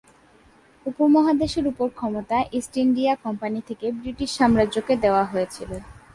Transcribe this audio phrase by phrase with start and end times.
[0.85, 5.71] উপমহাদেশের উপর ক্ষমতা ইস্ট ইন্ডিয়া কোম্পানি থেকে ব্রিটিশ সাম্রাজ্যকে দেওয়া হয়েছিল।